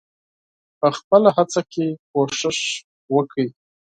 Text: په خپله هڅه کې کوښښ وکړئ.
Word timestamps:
په 0.79 0.87
خپله 0.97 1.29
هڅه 1.37 1.61
کې 1.71 1.87
کوښښ 2.11 2.59
وکړئ. 3.15 3.47